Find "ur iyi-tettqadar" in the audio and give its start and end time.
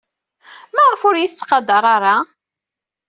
1.07-1.83